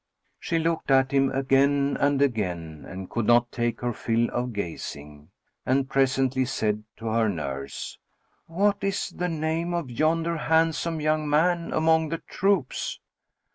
She 0.39 0.57
looked 0.57 0.89
at 0.89 1.11
him 1.11 1.29
again 1.29 1.95
and 1.99 2.19
again 2.23 2.87
and 2.87 3.07
could 3.07 3.27
not 3.27 3.51
take 3.51 3.81
her 3.81 3.93
fill 3.93 4.29
of 4.31 4.51
gazing; 4.51 5.29
and 5.63 5.87
presently 5.91 6.43
said 6.43 6.83
to 6.97 7.05
her 7.05 7.29
nurse, 7.29 7.99
"What 8.47 8.83
is 8.83 9.09
the 9.15 9.29
name 9.29 9.75
of 9.75 9.91
yonder 9.91 10.37
handsome 10.37 11.01
young 11.01 11.29
man 11.29 11.71
among 11.71 12.09
the 12.09 12.17
troops?" 12.17 12.99